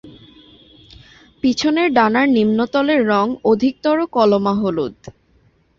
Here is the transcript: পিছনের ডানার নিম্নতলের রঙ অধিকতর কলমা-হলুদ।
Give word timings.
পিছনের 1.43 1.89
ডানার 1.93 2.27
নিম্নতলের 2.29 3.01
রঙ 3.07 3.27
অধিকতর 3.43 3.97
কলমা-হলুদ। 4.07 4.95